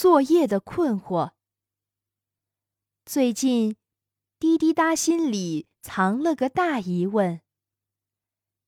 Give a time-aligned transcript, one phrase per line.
[0.00, 1.32] 作业的困惑。
[3.04, 3.74] 最近，
[4.38, 7.40] 滴滴答心里藏了个大疑问。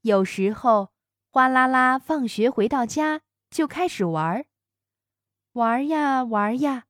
[0.00, 0.92] 有时候，
[1.30, 4.46] 哗啦啦放学回到家就开始玩儿，
[5.52, 6.86] 玩呀玩呀，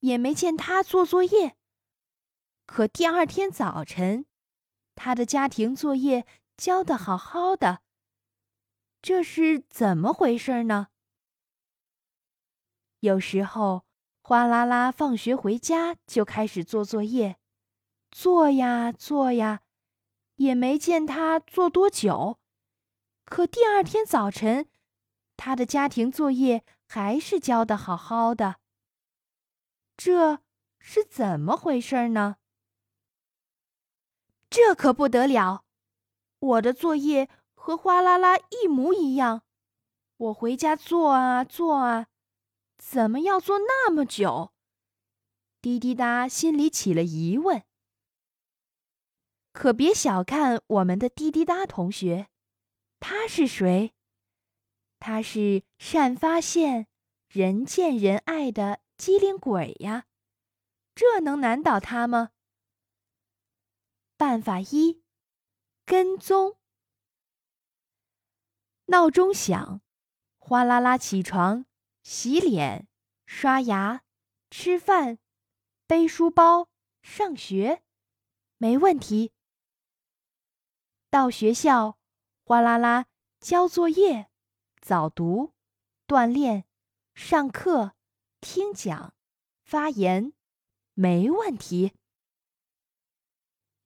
[0.00, 1.56] 也没见他做作业。
[2.66, 4.26] 可第二天早晨，
[4.96, 6.26] 他的家庭作业
[6.56, 7.82] 交的好好的。
[9.00, 10.88] 这是怎么回事呢？
[13.00, 13.84] 有时候，
[14.22, 17.38] 哗啦啦放学回家就开始做作业，
[18.10, 19.60] 做呀做呀，
[20.36, 22.38] 也没见他做多久。
[23.24, 24.68] 可第二天早晨，
[25.36, 28.56] 他的家庭作业还是交的好好的。
[29.96, 30.40] 这
[30.78, 32.36] 是怎么回事呢？
[34.50, 35.64] 这可不得了！
[36.38, 39.42] 我的作业和哗啦啦一模一样，
[40.16, 42.08] 我回家做啊做啊。
[42.80, 44.52] 怎么要做那么久？
[45.60, 47.62] 滴滴答心里起了疑问。
[49.52, 52.30] 可别小看我们的滴滴答同学，
[52.98, 53.92] 他是谁？
[54.98, 56.86] 他是善发现、
[57.28, 60.06] 人见人爱的机灵鬼呀！
[60.94, 62.30] 这能难倒他吗？
[64.16, 65.02] 办法一：
[65.84, 66.56] 跟踪。
[68.86, 69.82] 闹钟响，
[70.38, 71.66] 哗啦啦起床。
[72.02, 72.88] 洗脸、
[73.26, 74.02] 刷牙、
[74.50, 75.18] 吃饭、
[75.86, 76.68] 背书包、
[77.02, 77.82] 上学，
[78.56, 79.32] 没问题。
[81.10, 81.98] 到学校，
[82.44, 83.06] 哗啦啦
[83.40, 84.30] 交作业、
[84.80, 85.52] 早读、
[86.06, 86.64] 锻炼、
[87.14, 87.94] 上课、
[88.40, 89.14] 听讲、
[89.62, 90.32] 发言，
[90.94, 91.92] 没问题。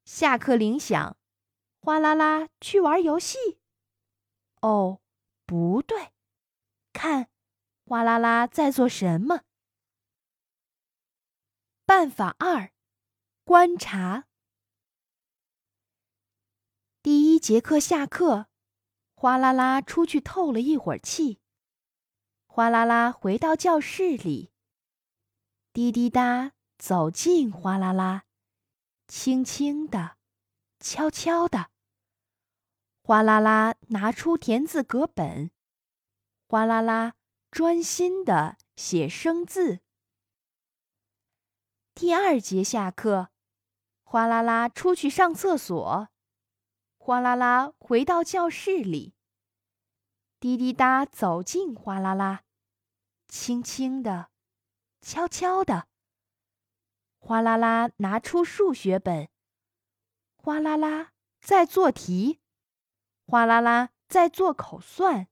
[0.05, 1.17] 下课铃响，
[1.81, 3.59] 哗啦啦去玩游戏。
[4.61, 5.01] 哦，
[5.47, 6.13] 不对，
[6.93, 7.31] 看。
[7.87, 9.43] 哗啦啦，在做什么？
[11.85, 12.73] 办法二：
[13.45, 14.25] 观察。
[17.03, 18.47] 第一节课下课，
[19.15, 21.41] 哗啦啦出去透了一会儿气。
[22.47, 24.51] 哗啦啦回到教室里，
[25.75, 28.25] 滴滴答走近哗啦啦，
[29.07, 30.17] 轻轻的，
[30.81, 31.69] 悄悄的。
[33.03, 35.51] 哗啦啦拿出田字格本，
[36.49, 37.17] 哗啦啦。
[37.55, 39.79] 专心的写生字。
[41.95, 43.29] 第二节下课，
[44.03, 46.09] 哗啦啦出去上厕所，
[46.99, 49.15] 哗啦啦回到教室里。
[50.41, 52.43] 滴滴答走进哗啦啦，
[53.29, 54.31] 轻轻的，
[55.01, 55.87] 悄悄的。
[57.21, 59.29] 哗啦啦拿出数学本，
[60.35, 62.41] 哗啦啦在做题，
[63.25, 65.29] 哗啦啦在做口算。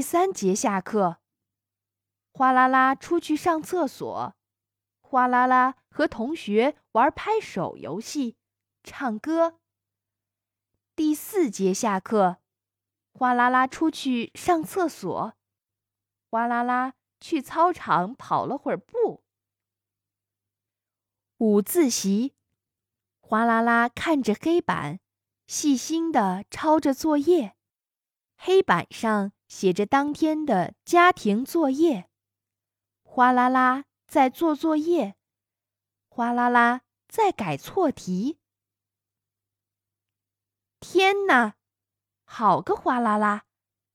[0.00, 1.18] 第三节下课，
[2.32, 4.34] 哗啦啦出去上厕所，
[5.02, 8.38] 哗啦啦和同学玩拍手游戏、
[8.82, 9.60] 唱歌。
[10.96, 12.38] 第四节下课，
[13.12, 15.34] 哗啦啦出去上厕所，
[16.30, 19.22] 哗啦啦去操场跑了会儿步。
[21.36, 22.34] 午自习，
[23.20, 24.98] 哗啦啦看着黑板，
[25.46, 27.54] 细心的抄着作业，
[28.38, 29.32] 黑板上。
[29.50, 32.08] 写着当天的家庭作业，
[33.02, 35.16] 哗啦啦在做作业，
[36.08, 38.38] 哗啦啦在改错题。
[40.78, 41.56] 天哪，
[42.24, 43.42] 好个哗啦啦！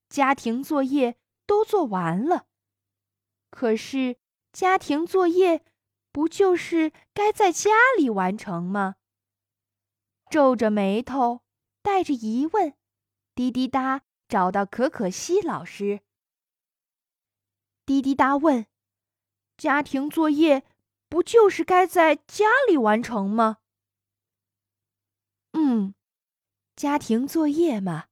[0.10, 2.48] 家庭作业都做完了，
[3.50, 4.18] 可是
[4.52, 5.64] 家庭作业
[6.12, 8.98] 不就是该在家里完成吗？
[10.30, 11.44] 皱着眉头，
[11.82, 12.76] 带着疑问，
[13.34, 14.05] 滴滴答。
[14.28, 16.02] 找到可可西老师，
[17.86, 18.66] 滴滴答问
[19.56, 20.66] ：“家庭作业
[21.08, 23.58] 不就是该在家里完成吗
[25.54, 25.94] ？”“嗯，
[26.76, 28.08] 家庭作业嘛，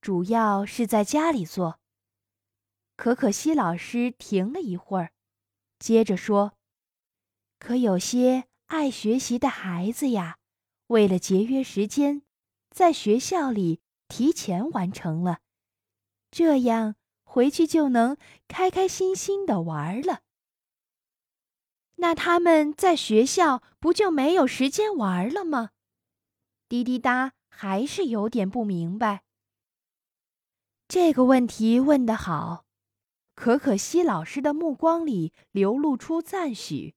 [0.00, 1.78] 主要是在家里做。”
[2.96, 5.12] 可可西老师停了一会儿，
[5.78, 6.54] 接着说
[7.60, 10.38] ：“可有些爱学习的孩子呀，
[10.86, 12.22] 为了节约时间，
[12.70, 15.40] 在学校里提前完成了。”
[16.30, 18.16] 这样回去就能
[18.48, 20.20] 开开心心的玩了。
[21.96, 25.70] 那他们在学校不就没有时间玩了吗？
[26.68, 29.24] 滴滴答还是有点不明白。
[30.88, 32.64] 这个问题问得好，
[33.34, 36.94] 可可西老师的目光里流露出赞许。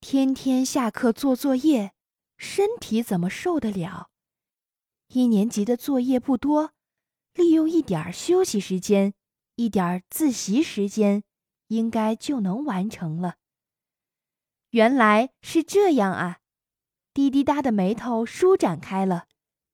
[0.00, 1.92] 天天下课做作业，
[2.36, 4.10] 身体怎么受得了？
[5.08, 6.72] 一年级的作业不多。
[7.38, 9.14] 利用一点休息时间，
[9.54, 11.22] 一点自习时间，
[11.68, 13.36] 应该就能完成了。
[14.70, 16.40] 原来是这样啊！
[17.14, 19.28] 滴滴答的眉头舒展开了，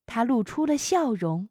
[0.04, 1.48] 他露出了笑容。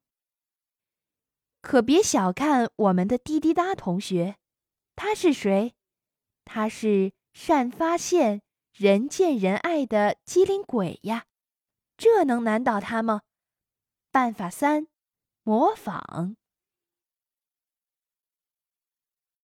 [1.62, 4.36] 可别小看我们的滴滴答同学，
[4.96, 5.74] 他是谁？
[6.46, 11.26] 他是善发现、人见人爱的机灵鬼呀！
[11.98, 13.22] 这能难倒他吗？
[14.12, 14.86] 办法三：
[15.44, 16.36] 模仿。